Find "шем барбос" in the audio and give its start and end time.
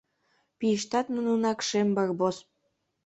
1.67-2.37